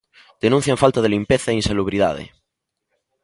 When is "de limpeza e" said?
1.03-1.57